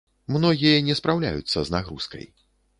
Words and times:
Многія 0.37 0.79
не 0.87 0.95
спраўляюцца 1.01 1.57
з 1.71 1.77
нагрузкай. 1.79 2.29